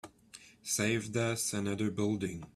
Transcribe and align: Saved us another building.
Saved 0.63 1.15
us 1.15 1.53
another 1.53 1.91
building. 1.91 2.43